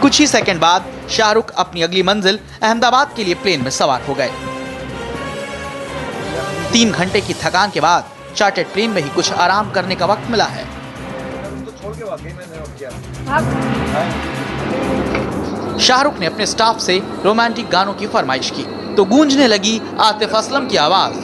कुछ 0.01 0.19
ही 0.19 0.27
सेकंड 0.27 0.59
बाद 0.59 0.85
शाहरुख 1.11 1.51
अपनी 1.55 1.81
अगली 1.81 2.03
मंजिल 2.03 2.39
अहमदाबाद 2.63 3.13
के 3.15 3.23
लिए 3.23 3.33
प्लेन 3.33 3.63
में 3.63 3.71
सवार 3.71 4.01
हो 4.01 4.13
गए। 4.13 4.31
तीन 6.71 6.91
घंटे 6.91 7.21
की 7.21 7.33
थकान 7.33 7.71
के 7.71 7.79
बाद 7.79 8.11
चार्टेड 8.35 8.73
प्लेन 8.73 8.89
में 8.89 9.01
ही 9.01 9.09
कुछ 9.09 9.31
आराम 9.31 9.71
करने 9.71 9.95
का 9.95 10.05
वक्त 10.05 10.29
मिला 10.29 10.45
है। 10.47 10.65
शाहरुख 15.81 16.19
ने 16.19 16.25
अपने 16.25 16.45
स्टाफ 16.45 16.79
से 16.79 17.01
रोमांटिक 17.25 17.69
गानों 17.69 17.93
की 17.93 18.07
फरमाइश 18.07 18.49
की। 18.49 18.63
तो 18.95 19.05
गूंजने 19.05 19.47
लगी 19.47 19.81
आतिफ 19.99 20.35
असलम 20.35 20.67
की 20.67 20.77
आवाज़। 20.77 21.15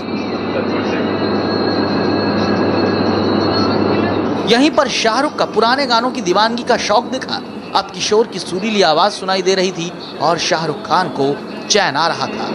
यहीं 4.53 4.69
पर 4.71 4.87
शाहरुख 4.87 5.35
का 5.35 5.45
पुराने 5.45 5.85
गानों 5.85 6.11
की 6.11 6.21
दीवानगी 6.21 6.63
का 6.63 6.77
शौक 6.77 7.05
दिखा। 7.05 7.41
अब 7.75 7.91
किशोर 7.93 8.27
की 8.27 8.39
सुरीली 8.39 8.81
आवाज़ 8.81 9.13
सुनाई 9.13 9.41
दे 9.41 9.55
रही 9.55 9.71
थी 9.71 9.91
और 10.21 10.37
शाहरुख 10.37 10.87
खान 10.87 11.09
को 11.09 11.27
चैन 11.67 11.95
आ 11.95 12.07
रहा 12.07 12.27
था। 12.27 12.47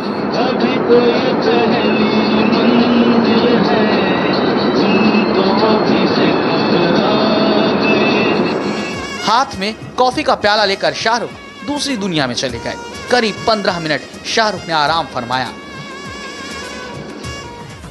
हाथ 9.25 9.59
में 9.59 9.75
कॉफ़ी 9.99 10.23
का 10.23 10.35
प्याला 10.35 10.65
लेकर 10.65 10.93
शाहरुख 10.95 11.31
दूसरी 11.67 11.97
दुनिया 11.97 12.27
में 12.27 12.35
चले 12.35 12.59
गए। 12.59 12.75
करीब 13.11 13.35
पंद्रह 13.47 13.81
मिनट 13.81 14.01
शाहरुख 14.27 14.69
ने 14.69 14.75
आराम 14.75 15.07
फरमाया। 15.07 15.49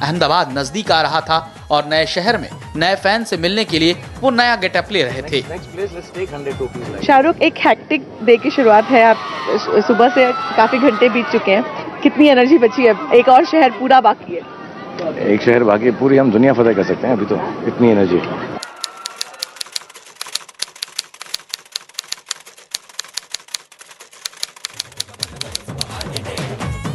अहमदाबाद 0.01 0.57
नज़दीक 0.57 0.91
आ 0.91 1.01
रहा 1.01 1.19
था 1.21 1.37
और 1.71 1.85
नए 1.85 2.05
शहर 2.05 2.37
में 2.37 2.49
नए 2.75 2.95
फ़ैन 2.95 3.23
से 3.23 3.37
मिलने 3.37 3.63
के 3.65 3.79
लिए 3.79 3.95
वो 4.21 4.29
नया 4.31 4.55
गेटअप 4.55 4.87
ले 4.91 5.03
रहे 5.03 5.21
थे। 5.21 5.41
शाहरुख 7.03 7.41
एक 7.41 7.57
हैक्टिक 7.57 8.07
डे 8.23 8.37
की 8.37 8.51
शुरुआत 8.51 8.85
है। 8.85 9.03
आप 9.03 9.17
सुबह 9.87 10.09
से 10.09 10.31
काफ़ी 10.57 10.77
घंटे 10.79 11.09
बीत 11.09 11.25
चुके 11.31 11.51
हैं। 11.51 11.99
कितनी 12.01 12.27
एनर्जी 12.27 12.57
बची 12.57 12.85
है? 12.85 12.95
एक 13.13 13.29
और 13.29 13.45
शहर 13.45 13.71
पूरा 13.71 14.01
बाकी 14.01 14.35
है। 14.35 14.41
एक 15.33 15.41
शहर 15.41 15.63
बाकी 15.63 15.91
पूरी 15.99 16.17
हम 16.17 16.31
दुनिया 16.31 16.53
फतेह 16.53 16.73
कर 16.73 16.83
सकते 16.83 17.07
हैं 17.07 17.13
अभी 17.15 17.25
तो। 17.25 17.35
इतनी 17.67 17.89
एनर्जी 17.89 18.17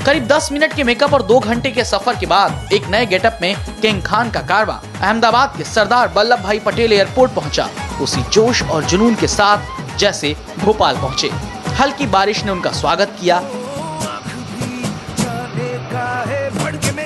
करीब 0.06 0.26
10 0.28 0.50
मिनट 0.52 0.72
के 0.72 0.84
मेकअप 0.84 1.14
और 1.14 1.22
दो 1.22 1.38
घंटे 1.40 1.70
के 1.70 1.84
सफ़र 1.84 2.16
के 2.16 2.26
बाद 2.26 2.72
एक 2.72 2.84
नए 2.88 3.06
गेटअप 3.06 3.38
में 3.42 3.54
किंग 3.82 4.00
खान 4.02 4.30
का 4.30 4.40
कारवा 4.40 4.74
अहमदाबाद 5.02 5.54
के 5.56 5.64
सरदार 5.64 6.12
वल्लभ 6.16 6.42
भाई 6.42 6.58
पटेल 6.58 6.92
एयरपोर्ट 6.92 7.32
पहुँचा। 7.34 7.68
उसी 8.02 8.22
जोश 8.32 8.62
और 8.62 8.84
जुनून 8.84 9.14
के 9.14 9.26
साथ 9.26 9.98
जैसे 9.98 10.34
भोपाल 10.58 10.96
पहुँचे। 10.96 11.30
हल्की 11.78 12.06
बारिश 12.06 12.44
ने 12.44 12.50
उनका 12.50 12.70
स्वागत 12.72 13.16
किया। 13.20 13.38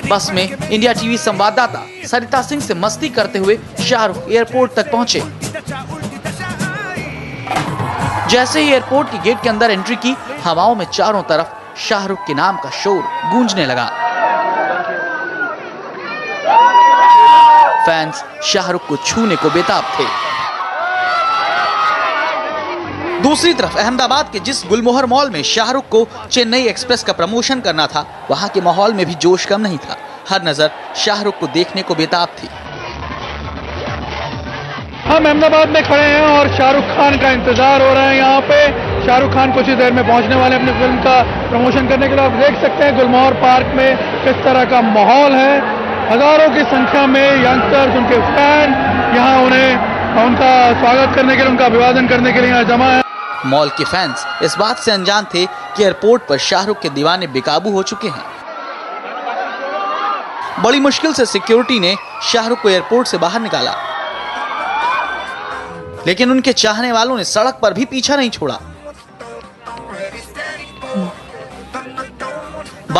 बस 0.09 0.29
में 0.33 0.43
इंडिया 0.43 0.93
टीवी 0.93 1.17
संवाददाता 1.17 1.83
सरिता 2.07 2.41
सिंह 2.41 2.61
से 2.61 2.73
मस्ती 2.73 3.09
करते 3.09 3.39
हुए 3.39 3.57
शाहरुख 3.79 4.29
एयरपोर्ट 4.29 4.73
तक 4.73 4.91
पहुँचे। 4.91 5.23
जैसे 8.29 8.61
ही 8.61 8.71
एयरपोर्ट 8.71 9.11
के 9.11 9.17
गेट 9.23 9.41
के 9.43 9.49
अंदर 9.49 9.71
एंट्री 9.71 9.95
की, 9.95 10.15
हवाओं 10.43 10.75
में 10.75 10.85
चारों 10.85 11.23
तरफ़ 11.23 11.59
शाहरुख 11.79 12.25
के 12.27 12.33
नाम 12.33 12.57
का 12.57 12.69
शोर 12.69 13.01
गूंजने 13.31 13.65
लगा। 13.65 13.85
फैंस 17.85 18.23
शाहरुख 18.43 18.87
को 18.87 18.95
छूने 18.97 19.35
को 19.35 19.49
बेताब 19.49 19.83
थे। 19.99 20.05
दूसरी 23.21 23.53
तरफ़ 23.53 23.77
अहमदाबाद 23.77 24.29
के 24.33 24.39
जिस 24.39 24.63
गुलमोहर 24.67 25.05
मॉल 25.05 25.29
में 25.29 25.41
शाहरुख 25.43 25.87
को 25.89 26.07
चेन्नई 26.31 26.65
एक्सप्रेस 26.67 27.03
का 27.03 27.13
प्रमोशन 27.13 27.59
करना 27.61 27.87
था, 27.87 28.05
वहाँ 28.31 28.49
के 28.49 28.61
माहौल 28.61 28.93
में 28.93 29.05
भी 29.05 29.15
जोश 29.15 29.45
कम 29.45 29.61
नहीं 29.61 29.77
था। 29.77 29.97
हर 30.29 30.43
नज़र 30.43 30.71
शाहरुख 30.95 31.39
को 31.39 31.47
देखने 31.49 31.81
को 31.81 31.95
बेताब 31.95 32.27
थी। 32.39 32.47
हम 35.07 35.25
अहमदाबाद 35.25 35.69
में 35.69 35.83
खड़े 35.83 36.03
हैं 36.03 36.21
और 36.29 36.55
शाहरुख 36.57 36.95
खान 36.95 37.17
का 37.17 37.31
इंतज़ार 37.31 37.81
हो 37.81 37.93
रहा 37.93 38.03
है 38.03 38.17
यहाँ 38.17 38.41
पे। 38.41 38.90
शाहरुख 39.01 39.33
खान 39.33 39.51
कुछ 39.53 39.67
ही 39.67 39.75
देर 39.75 39.93
में 39.93 40.07
पहुँचने 40.07 40.35
वाले 40.35 40.55
अपनी 40.55 40.71
फ़िल्म 40.79 40.97
का 41.03 41.21
प्रमोशन 41.49 41.87
करने 41.87 42.07
के 42.07 42.15
लिए 42.15 42.25
आप 42.25 42.31
देख 42.39 42.61
सकते 42.61 42.83
हैं, 42.83 42.95
गुलमोहर 42.97 43.33
पार्क 43.41 43.73
में 43.75 43.97
किस 44.25 44.43
तरह 44.45 44.65
का 44.65 44.81
माहौल 44.89 45.31
है। 45.33 45.53
हज़ारों 46.11 46.49
की 46.49 46.63
संख्या 46.65 47.05
में 47.07 47.25
यंगस्टर्स, 47.43 47.95
उनके 47.97 48.17
फ़ैन 48.31 48.73
यहाँ 49.15 49.37
उन्हें, 49.41 49.71
उनका 50.25 50.51
स्वागत 50.79 51.15
करने 51.15 51.35
के 51.35 51.41
लिए, 51.41 51.51
उनका 51.51 51.65
अभिवादन 51.65 52.07
करने 52.07 52.33
के 52.33 52.41
लिए 52.41 52.49
यहाँ 52.49 52.63
जमा 52.63 52.85
है। 52.85 53.01
मॉल 53.45 53.69
के 53.69 53.83
फैंस 53.85 54.25
इस 54.43 54.57
बात 54.57 54.77
से 54.77 54.91
अनजान 54.91 55.25
थे 55.33 55.45
कि 55.45 55.83
एयरपोर्ट 55.83 56.27
पर 56.29 56.37
शाहरुख 56.39 56.81
के 56.81 56.89
दीवाने 56.89 57.27
बेकाबू 57.27 57.71
हो 57.71 57.83
चुके 57.83 58.07
हैं। 58.07 58.25
बड़ी 60.63 60.79
मुश्किल 60.79 61.13
से 61.13 61.25
सिक्योरिटी 61.27 61.79
ने 61.79 61.95
शाहरुख 62.23 62.61
को 62.61 62.69
एयरपोर्ट 62.69 63.07
से 63.07 63.17
बाहर 63.17 63.41
निकाला। 63.41 63.75
लेकिन 66.07 66.31
उनके 66.31 66.53
चाहने 66.55 66.91
वालों 66.91 67.17
ने 67.17 67.23
सड़क 67.23 67.59
पर 67.61 67.73
भी 67.73 67.85
पीछा 67.85 68.15
नहीं 68.15 68.29
छोड़ा। 68.29 68.57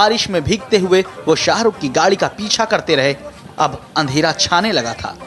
बारिश 0.01 0.29
में 0.29 0.41
भीगते 0.43 0.77
हुए 0.79 1.01
वो 1.25 1.35
शाहरुख 1.37 1.77
की 1.79 1.89
गाड़ी 1.95 2.15
का 2.15 2.27
पीछा 2.37 2.65
करते 2.67 2.95
रहे। 2.95 3.13
अब 3.59 3.81
अंधेरा 3.97 4.31
छाने 4.35 4.71
लगा 4.71 4.93
था। 4.93 5.17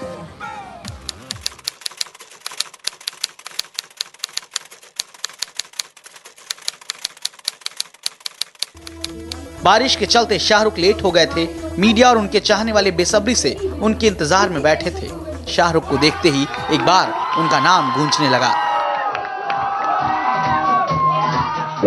बारिश 9.64 9.94
के 9.96 10.06
चलते 10.06 10.38
शाहरुख 10.40 10.78
लेट 10.78 11.02
हो 11.02 11.10
गए 11.10 11.26
थे। 11.26 11.46
मीडिया 11.78 12.08
और 12.08 12.18
उनके 12.18 12.40
चाहने 12.42 12.72
वाले 12.72 12.90
बेसब्री 12.92 13.34
से 13.36 13.54
उनके 13.82 14.06
इंतज़ार 14.06 14.48
में 14.50 14.62
बैठे 14.62 14.90
थे। 14.90 15.08
शाहरुख 15.52 15.88
को 15.90 15.96
देखते 15.98 16.28
ही 16.30 16.42
एक 16.72 16.80
बार 16.82 17.38
उनका 17.38 17.60
नाम 17.60 17.96
गूंजने 17.96 18.30
लगा। 18.30 18.52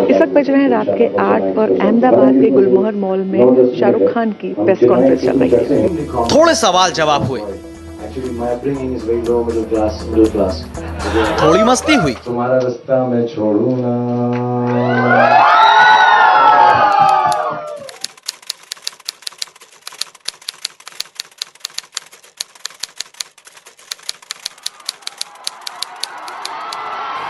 इस 0.06 0.22
वक्त 0.22 0.34
बज 0.34 0.50
रहे 0.50 0.62
हैं 0.62 0.70
रात 0.70 0.88
के 0.98 1.06
आठ 1.18 1.58
और 1.58 1.72
अहमदाबाद 1.72 2.34
के 2.34 2.50
गुलमोहर 2.50 2.96
मॉल 2.96 3.20
में 3.20 3.42
शाहरुख 3.80 4.14
खान 4.14 4.32
की 4.42 4.54
प्रेस 4.54 4.80
कॉन्फ्रेंस 4.84 5.22
चल 5.22 5.40
रही 5.40 5.52
है। 5.52 5.88
थोड़े 6.34 6.54
सवाल 6.56 6.92
जवाब 6.92 7.24
हुए. 7.24 7.42
थोड़ी 11.42 11.64
मस्ती 11.64 11.96
हुई। 11.96 12.14
तुम्हारा 12.26 12.58
रास्ता 12.58 13.06
मैं 13.08 13.26
छोड़ू 13.28 13.70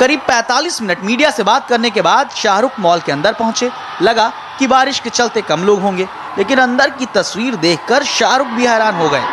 करीब 0.07 0.19
45 0.21 0.81
मिनट 0.81 0.99
मीडिया 1.03 1.29
से 1.29 1.43
बात 1.43 1.67
करने 1.67 1.89
के 1.89 2.01
बाद 2.01 2.29
शाहरुख 2.33 2.79
मॉल 2.79 2.99
के 3.05 3.11
अंदर 3.11 3.33
पहुँचे। 3.39 3.69
लगा 4.01 4.27
कि 4.59 4.67
बारिश 4.67 4.99
के 4.99 5.09
चलते 5.09 5.41
कम 5.43 5.63
लोग 5.65 5.81
होंगे 5.81 6.05
लेकिन 6.37 6.59
अंदर 6.59 6.89
की 6.99 7.05
तस्वीर 7.15 7.55
देखकर 7.65 8.03
शाहरुख 8.11 8.53
भी 8.57 8.65
हैरान 8.65 8.95
हो 8.95 9.09
गए। 9.09 9.23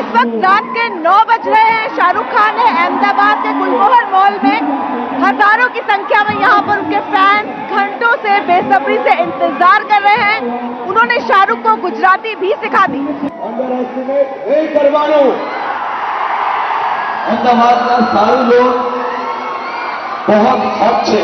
इस 0.00 0.08
वक्त 0.16 0.34
रात 0.44 0.72
के 0.72 0.88
नौ 0.96 1.14
बज 1.30 1.46
रहे 1.48 1.68
हैं। 1.68 1.86
शाहरुख 1.96 2.26
खान 2.34 2.58
है 2.58 2.66
अहमदाबाद 2.72 3.38
के 3.44 3.52
गुलमोहर 3.60 4.10
मॉल 4.12 4.40
में। 4.44 4.58
हज़ारों 5.22 5.68
की 5.70 5.80
संख्या 5.86 6.22
में 6.24 6.34
यहाँ 6.40 6.60
पर 6.62 6.78
उनके 6.78 7.00
फैंस 7.14 7.72
घंटों 7.72 8.12
से 8.24 8.40
बेसब्री 8.48 8.98
से 9.06 9.18
इंतज़ार 9.22 9.84
कर 9.84 10.02
रहे 10.02 10.20
हैं। 10.24 10.40
उन्होंने 10.88 11.20
शाहरुख 11.28 11.62
को 11.64 11.76
गुजराती 11.82 12.34
भी 12.36 12.52
सिखा 12.62 12.86
दी। 12.88 13.02
અમદાવાદના 17.29 17.95
સારું 18.11 18.41
લોક 18.51 18.73
बहुत 20.27 20.61
हॉट 20.77 20.97
છે 21.07 21.21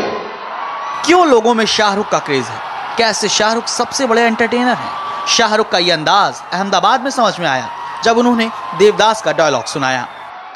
क्यों 1.04 1.22
लोगों 1.28 1.54
में 1.54 1.64
शाहरुख 1.68 2.08
का 2.10 2.18
क्रेज 2.20 2.46
है 2.46 2.58
कैसे 2.98 3.28
शाहरुख 3.30 3.66
सबसे 3.70 4.06
बड़े 4.06 4.22
एंटरटेनर 4.24 4.76
हैं 4.76 4.92
शाहरुख 5.28 5.68
का 5.70 5.78
ये 5.80 5.92
अंदाज 5.92 6.42
अहमदाबाद 6.52 7.00
में 7.00 7.10
समझ 7.12 7.34
में 7.40 7.48
आया 7.48 7.68
जब 8.04 8.18
उन्होंने 8.18 8.46
देवदास 8.78 9.22
का 9.22 9.32
डायलॉग 9.40 9.64
सुनाया 9.66 10.06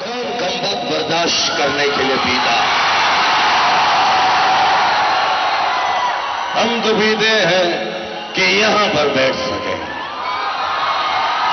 गंदत 0.01 0.81
बर्दाश्त 0.89 1.57
करने 1.57 1.87
के 1.87 2.03
लिए 2.03 2.17
पीता 2.19 2.55
हम 6.57 6.81
दुविधे 6.81 7.35
हैं 7.45 7.69
कि 8.35 8.51
यहाँ 8.61 8.87
पर 8.89 9.13
बैठ 9.15 9.35
सके 9.43 9.75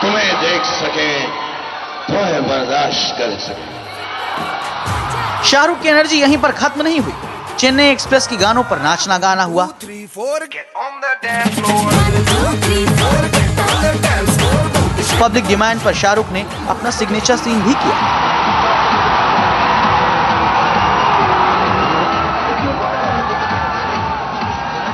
तुम्हें 0.01 0.35
देख 0.41 0.65
सके 0.75 1.11
तुम्हें 2.07 2.43
बर्दाश्त 2.49 3.19
कर 3.19 3.39
सके 3.41 3.78
शाहरुख 5.46 5.82
की 5.82 5.90
एनर्जी 5.90 6.20
यहीं 6.20 6.38
पर 6.38 6.52
खत्म 6.54 6.82
नहीं 6.82 7.00
हुई। 7.00 7.14
चेन्नई 7.58 7.90
एक्सप्रेस 7.90 8.28
की 8.28 8.38
गानों 8.38 8.64
पर 8.64 8.80
नाचना 8.82 9.18
गाना 9.18 9.44
हुआ। 9.44 9.66
पब्लिक 15.22 15.46
डिमांड 15.48 15.82
पर 15.82 15.94
शाहरुख 15.96 16.32
ने 16.32 16.42
अपना 16.70 16.92
सिग्नेचर 16.92 17.38
सीन 17.38 17.62
भी 17.62 17.74
किया। 17.74 17.96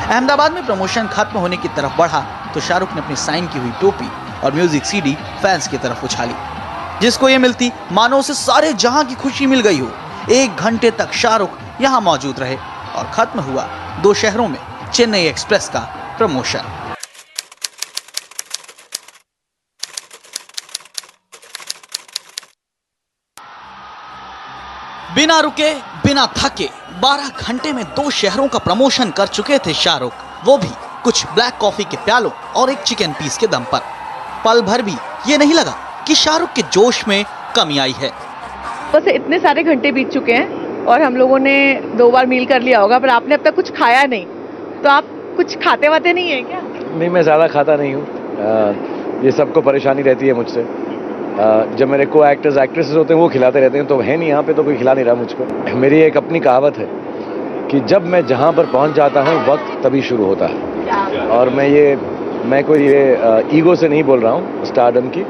अहमदाबाद 0.05 0.51
में 0.53 0.65
प्रमोशन 0.65 1.07
खत्म 1.07 1.39
होने 1.39 1.57
की 1.57 1.67
तरफ़ 1.75 1.97
बढ़ा 1.97 2.19
तो 2.53 2.59
शाहरुख 2.61 2.93
ने 2.93 3.01
अपनी 3.01 3.15
साइन 3.17 3.47
की 3.47 3.59
हुई 3.59 3.71
टोपी 3.81 4.09
और 4.43 4.53
म्यूज़िक 4.53 4.85
सीडी 4.85 5.13
फैंस 5.41 5.67
की 5.67 5.77
तरफ़ 5.79 6.05
उछाली। 6.05 6.35
जिसको 7.01 7.29
ये 7.29 7.37
मिलती 7.37 7.71
मानो 7.91 8.17
उसे 8.19 8.33
सारे 8.35 8.73
जहाँ 8.75 9.03
की 9.05 9.15
खुशी 9.17 9.45
मिल 9.47 9.61
गई 9.61 9.79
हो। 9.79 9.91
एक 10.31 10.55
घंटे 10.55 10.89
तक 10.91 11.11
शाहरुख 11.13 11.57
यहाँ 11.81 11.99
मौजूद 12.01 12.39
रहे 12.39 12.55
और 12.95 13.11
खत्म 13.13 13.39
हुआ 13.39 13.63
दो 14.01 14.13
शहरों 14.13 14.47
में 14.47 14.57
चेन्नई 14.93 15.25
एक्सप्रेस 15.27 15.69
का 15.69 15.79
प्रमोशन। 16.17 16.71
बिना 25.15 25.39
रुके, 25.39 25.73
बिना 26.05 26.25
थके 26.37 26.69
12 27.01 27.29
घंटे 27.29 27.73
में 27.73 27.83
दो 27.85 28.09
शहरों 28.11 28.47
का 28.47 28.59
प्रमोशन 28.59 29.11
कर 29.11 29.27
चुके 29.27 29.59
थे 29.59 29.73
शाहरुख। 29.73 30.13
वो 30.45 30.57
भी 30.57 30.71
कुछ 31.03 31.25
ब्लैक 31.27 31.57
कॉफ़ी 31.57 31.83
के 31.83 31.97
प्यालों 31.97 32.31
और 32.31 32.69
एक 32.69 32.79
चिकन 32.79 33.13
पीस 33.13 33.37
के 33.37 33.47
दम 33.47 33.63
पर। 33.63 33.81
पल 34.45 34.61
भर 34.61 34.81
भी 34.81 34.97
ये 35.27 35.37
नहीं 35.37 35.53
लगा 35.53 35.77
कि 36.07 36.15
शाहरुख 36.15 36.53
के 36.53 36.61
जोश 36.73 37.07
में 37.07 37.23
कमी 37.55 37.77
आई 37.77 37.95
है। 37.97 38.24
बस 38.93 39.07
इतने 39.09 39.39
सारे 39.39 39.63
घंटे 39.63 39.91
बीत 39.91 40.09
चुके 40.11 40.33
हैं 40.33 40.85
और 40.85 41.01
हम 41.01 41.15
लोगों 41.17 41.39
ने 41.39 41.57
दो 41.97 42.09
बार 42.11 42.25
मील 42.25 42.45
कर 42.45 42.61
लिया 42.61 42.79
होगा 42.79 42.99
पर 42.99 43.09
आपने 43.09 43.35
अब 43.35 43.41
तक 43.43 43.55
कुछ 43.55 43.71
खाया 43.77 44.03
नहीं। 44.05 44.25
तो 44.83 44.89
आप 44.89 45.05
कुछ 45.37 45.55
खाते 45.59 45.89
वाते 45.89 46.13
नहीं 46.13 46.29
है 46.29 46.41
क्या? 46.43 46.61
नहीं 46.89 47.09
मैं 47.09 47.21
ज़्यादा 47.23 47.47
खाता 47.47 47.75
नहीं 47.75 47.93
हूँ। 47.93 49.23
ये 49.23 49.31
सबको 49.31 49.61
परेशानी 49.61 50.01
रहती 50.01 50.27
है 50.27 50.33
मुझसे। 50.33 50.65
जब 51.77 51.87
मेरे 51.89 52.05
को 52.05 52.25
एक्टर्स 52.25 52.57
एक्ट्रेसेस 52.57 52.95
होते 52.95 53.13
हैं 53.13 53.21
वो 53.21 53.27
खिलाते 53.29 53.59
रहते 53.59 53.77
हैं 53.77 53.87
तो 53.87 53.99
है 53.99 54.17
नहीं 54.17 54.29
यहाँ 54.29 54.43
पे 54.43 54.53
तो 54.53 54.63
कोई 54.63 54.75
खिला 54.77 54.93
नहीं 54.93 55.05
रहा 55.05 55.15
मुझको। 55.15 55.75
मेरी 55.77 55.99
एक 56.01 56.17
अपनी 56.17 56.39
कहावत 56.39 56.77
है 56.77 56.87
कि 57.71 57.79
जब 57.91 58.05
मैं 58.07 58.25
जहाँ 58.27 58.51
पर 58.53 58.65
पहुँच 58.73 58.95
जाता 58.95 59.21
हूँ 59.23 59.35
वक्त 59.47 59.79
तभी 59.83 60.01
शुरू 60.09 60.25
होता 60.25 60.47
है। 60.47 61.27
और 61.37 61.49
मैं 61.49 61.67
ये 61.69 61.95
मैं 62.45 62.63
कोई 62.63 62.87
ये 62.87 63.01
ईगो 63.57 63.75
से 63.75 63.87
नहीं 63.89 64.03
बोल 64.03 64.19
रहा 64.19 64.31
हूँ 64.33 64.65
स्टारडम 64.65 65.07
की। 65.09 65.25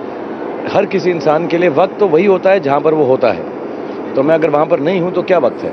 हर 0.67 0.86
किसी 0.86 1.10
इंसान 1.10 1.48
के 1.48 1.57
लिए 1.57 1.69
वक्त 1.72 2.00
तो 2.00 2.07
वही 2.07 2.25
होता 2.25 2.50
है 2.50 2.60
जहाँ 2.60 2.79
पर 2.81 2.93
वो 2.93 3.05
होता 3.05 3.31
है। 3.31 4.13
तो 4.15 4.24
मैं 4.24 4.36
अगर 4.36 4.50
वहाँ 4.50 4.65
पर 4.65 4.79
नहीं 4.79 5.00
हूँ 5.01 5.12
तो 5.13 5.22
क्या 5.24 5.38
वक्त 5.39 5.63
है? 5.63 5.69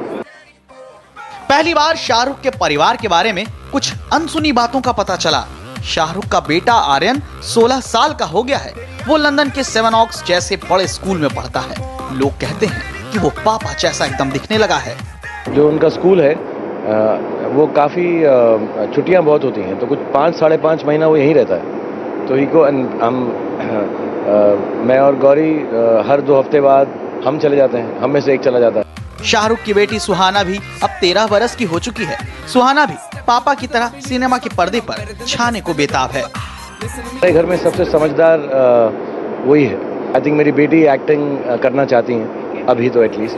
पहली 1.49 1.75
बार 1.75 1.97
शाहरुख 1.99 2.41
के 2.41 2.51
परिवार 2.61 2.97
के 2.97 3.09
बारे 3.09 3.33
में 3.33 3.45
कुछ 3.73 3.93
अनसुनी 4.13 4.53
बातों 4.53 4.81
का 4.81 4.93
पता 4.93 5.17
चला। 5.17 5.45
शाहरुख 5.85 6.25
का 6.25 6.41
बेटा 6.41 6.73
आर्यन 6.73 7.21
16 7.45 7.81
साल 7.83 8.15
का 8.15 8.25
हो 8.27 8.43
गया 8.43 8.59
है। 8.59 8.73
वो 9.09 9.17
लंदन 9.17 9.51
के 9.51 9.63
सेवन 9.65 9.95
ऑक्स 9.95 10.25
जैसे 10.27 10.57
बड़े 10.71 10.87
स्कूल 10.89 11.19
में 11.19 11.29
पढ़ता 11.31 11.61
है। 11.61 11.77
लोग 12.19 12.33
कहते 12.41 12.67
हैं 12.67 13.11
कि 13.13 13.19
वो 13.19 13.31
पापा 13.45 13.73
जैसा 13.75 14.07
एकदम 14.07 14.31
दिखने 14.31 14.59
लगा 14.59 14.77
है। 14.79 14.97
जो 15.49 15.69
उनका 15.69 15.89
स्कूल 15.91 16.21
है 16.21 16.35
वो 17.53 17.67
काफ़ी 17.77 18.07
छुट्टियाँ 18.95 19.23
बहुत 19.23 19.45
होती 19.45 19.61
हैं। 19.61 19.79
तो 19.79 19.87
कुछ 19.87 19.99
पाँच 20.15 20.35
साढ़े 20.37 20.57
पाँच 20.59 20.85
महीना 20.85 21.07
वो 21.07 21.17
यहीं 21.17 21.35
रहता 21.35 21.55
है। 21.55 22.27
तो 22.27 22.35
ही 22.35 22.47
को 22.47 22.65
हम 22.65 23.17
मैं 24.23 24.99
और 25.01 25.17
गौरी 25.19 25.53
हर 26.09 26.21
दो 26.21 26.39
हफ़्ते 26.39 26.61
बाद 26.61 26.99
हम 27.27 27.39
चले 27.39 27.57
जाते 27.57 27.79
हैं। 27.79 28.01
हम 28.01 28.11
में 28.11 28.21
से 28.21 28.35
एक 28.35 28.41
चला 28.41 28.61
जाता 28.61 28.81
है। 28.81 29.25
शाहरुख 29.25 29.59
की 29.59 29.75
बेटी 29.75 29.99
सुहाना 30.01 30.43
भी 30.45 30.59
अब 30.83 30.91
तेरह 31.01 31.27
बरस 31.27 31.55
की 31.57 31.65
हो 31.65 31.79
चुकी 31.79 32.05
है। 32.05 32.19
सुहाना 32.49 32.85
भी 32.87 32.95
पापा 33.27 33.55
की 33.55 33.67
तरह 33.69 34.01
सिनेमा 34.01 34.39
के 34.39 34.49
पर्दे 34.57 34.81
पर 34.83 34.97
छाने 35.27 35.61
को 35.61 35.75
बेताब 35.75 36.11
है। 36.11 36.23
मेरे 36.83 37.33
घर 37.33 37.47
में 37.47 37.57
सबसे 37.57 37.85
समझदार 37.87 38.39
वही 39.47 39.65
है। 39.65 39.77
आई 40.15 40.21
थिंक 40.21 40.37
मेरी 40.37 40.53
बेटी 40.53 40.83
एक्टिंग 40.95 41.59
करना 41.63 41.85
चाहती 41.85 42.13
हैं 42.15 42.67
अभी 42.67 42.89
तो 42.91 43.03
एटलीस्ट 43.03 43.37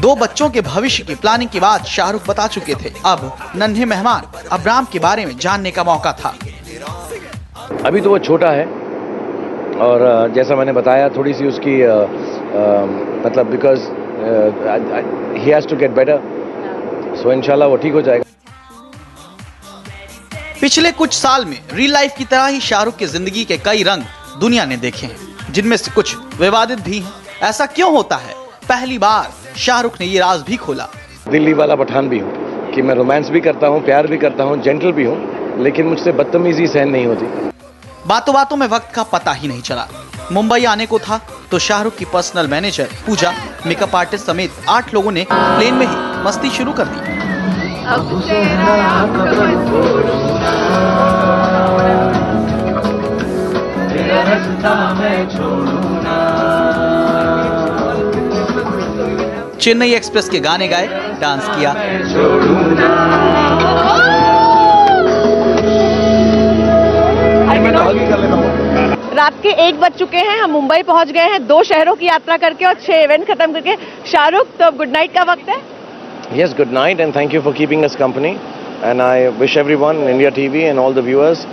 दो 0.00 0.14
बच्चों 0.16 0.48
के 0.50 0.60
भविष्य 0.62 1.02
की 1.04 1.14
प्लानिंग 1.14 1.50
के 1.50 1.60
बाद 1.60 1.84
शाहरुख 1.86 2.26
बता 2.28 2.46
चुके 2.48 2.74
थे 2.74 2.92
अब 3.06 3.30
नन्हे 3.56 3.84
मेहमान 3.84 4.22
अब्राम 4.52 4.84
के 4.92 4.98
बारे 4.98 5.26
में 5.26 5.36
जानने 5.38 5.70
का 5.70 5.84
मौका 5.84 6.12
था। 6.20 6.34
अभी 7.84 8.00
तो 8.00 8.10
वो 8.10 8.18
छोटा 8.18 8.50
है 8.50 8.64
और 9.80 10.32
जैसा 10.34 10.56
मैंने 10.56 10.72
बताया 10.72 11.08
थोड़ी 11.16 11.32
सी 11.34 11.46
उसकी 11.46 11.76
मतलब 13.24 13.50
because 13.50 13.80
he 15.38 15.50
has 15.50 15.66
to 15.68 15.76
get 15.76 15.90
better 15.96 16.20
so 17.22 17.32
इंशाल्लाह 17.32 17.68
वो 17.68 17.76
ठीक 17.76 17.92
हो 17.92 18.02
जाएगा। 18.02 18.24
पिछले 20.60 20.92
कुछ 20.92 21.12
साल 21.12 21.44
में 21.44 21.58
रियल 21.72 21.92
लाइफ 21.92 22.14
की 22.18 22.24
तरह 22.24 22.46
ही 22.46 22.60
शाहरुख 22.62 22.96
की 22.96 23.06
ज़िंदगी 23.06 23.44
के 23.44 23.56
कई 23.64 23.82
रंग 23.88 24.02
दुनिया 24.40 24.64
ने 24.66 24.76
देखे 24.78 25.06
हैं 25.06 25.52
जिनमें 25.52 25.76
से 25.76 25.90
कुछ 25.94 26.16
विवादित 26.40 26.80
भी 26.84 26.98
हैं। 26.98 27.12
ऐसा 27.48 27.66
क्यों 27.68 27.90
होता 27.92 28.16
है? 28.16 28.34
पहली 28.68 28.98
बार 28.98 29.30
शाहरुख 29.56 30.00
ने 30.00 30.06
ये 30.06 30.18
राज 30.20 30.40
भी 30.46 30.56
खोला। 30.56 30.88
दिल्ली 31.30 31.52
वाला 31.54 31.74
पठान 31.76 32.08
भी 32.08 32.18
हूँ 32.18 32.72
कि 32.74 32.82
मैं 32.82 32.94
रोमांस 32.94 33.28
भी 33.30 33.40
करता 33.40 33.66
हूँ 33.66 33.84
प्यार 33.84 34.06
भी 34.06 34.16
करता 34.18 34.44
हूँ 34.44 34.60
जेंटल 34.62 34.92
भी 34.92 35.04
हूँ 35.04 35.62
लेकिन 35.62 35.86
मुझसे 35.86 36.12
बदतमीजी 36.14 36.66
सहन 36.66 36.88
नहीं 36.90 37.06
होती। 37.06 37.26
बातों 38.06 38.34
बातों 38.34 38.56
में 38.56 38.66
वक्त 38.66 38.92
का 38.94 39.02
पता 39.02 39.32
ही 39.32 39.48
नहीं 39.48 39.62
चला। 39.62 39.86
मुंबई 40.32 40.64
आने 40.64 40.86
को 40.86 40.98
था 40.98 41.16
तो 41.50 41.58
शाहरुख 41.58 41.96
की 41.96 42.04
personal 42.04 42.48
manager 42.48 42.88
Pooja 43.06 43.32
makeup 43.66 43.96
artist 43.96 44.26
समेत 44.26 44.52
आठ 44.68 44.92
लोगों 44.94 45.12
ने 45.12 45.26
प्लेन 45.32 45.74
में 45.74 45.86
ही 45.86 45.96
मस्ती 46.24 46.50
शुरू 46.50 46.72
कर 46.72 46.86
दी। 46.88 47.00
चेन्नई 59.60 59.94
एक्सप्रेस 59.94 60.28
के 60.28 60.40
गाने 60.40 60.68
गाए 60.68 60.86
डांस 61.20 61.48
किया। 61.48 61.74
रात 67.86 69.34
के 69.42 69.50
एक 69.66 69.78
बज 69.80 69.92
चुके 69.98 70.18
हैं 70.18 70.38
हम 70.38 70.50
मुंबई 70.50 70.82
पहुँच 70.82 71.10
गए 71.12 71.26
हैं 71.32 71.46
दो 71.46 71.62
शहरों 71.64 71.94
की 71.96 72.06
यात्रा 72.06 72.36
करके 72.36 72.64
और 72.64 72.74
छह 72.86 73.02
इवेंट 73.02 73.26
खत्म 73.26 73.52
करके 73.52 73.74
शाहरुख 74.12 74.46
तो 74.60 74.70
गुड 74.78 74.88
नाइट 74.92 75.12
का 75.14 75.22
वक्त 75.32 75.48
है 75.48 75.58
Yes, 76.38 76.54
good 76.60 76.72
night 76.76 77.00
and 77.00 77.14
thank 77.14 77.34
you 77.36 77.40
for 77.42 77.52
keeping 77.58 77.84
us 77.88 77.94
company. 77.98 78.32
And 78.82 79.02
I 79.02 79.28
wish 79.42 79.56
everyone, 79.56 80.00
India 80.14 80.32
TV 80.38 80.62
and 80.62 80.70
and 80.70 80.78
all 80.78 80.94
the 80.94 81.04
viewers 81.08 81.46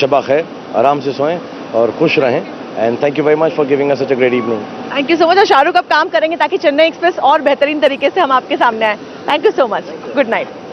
Shaba 0.00 0.20
खैर, 0.26 0.44
आराम 0.76 1.00
से 1.00 1.12
सोएँ 1.12 1.38
और 1.74 1.90
खुश 1.98 2.18
रहें. 2.18 2.42
And 2.78 3.02
thank 3.02 3.18
you 3.18 3.24
very 3.24 3.40
much 3.40 3.52
for 3.56 3.66
giving 3.66 3.94
us 3.94 4.02
such 4.02 4.12
a 4.16 4.18
great 4.20 4.36
evening. 4.40 4.60
Thank 4.94 5.10
you 5.10 5.16
so 5.16 5.28
much 5.30 5.38
और 5.38 5.46
शाहरुख 5.46 5.76
अब 5.76 5.84
काम 5.90 6.08
करेंगे 6.08 6.36
ताकि 6.36 6.58
चेन्नई 6.66 6.86
एक्सप्रेस 6.86 7.18
और 7.30 7.42
बेहतरीन 7.48 7.80
तरीके 7.80 8.10
से 8.10 8.20
हम 8.20 8.32
आपके 8.32 8.56
सामने 8.56 8.86
आए 8.86 8.96
thank 9.30 9.44
you 9.44 9.50
so 9.50 9.66
much 9.66 9.92
good 10.16 10.28
night 10.28 10.63